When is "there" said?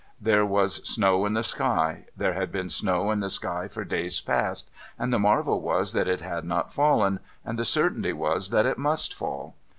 0.19-0.47, 2.17-2.33